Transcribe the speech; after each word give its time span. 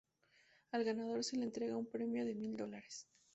Al 0.71 0.83
ganador 0.83 1.23
se 1.23 1.37
le 1.37 1.43
entrega 1.43 1.77
un 1.77 1.85
premio 1.85 2.25
de 2.25 2.33
mil 2.33 2.57
dólares. 2.57 3.05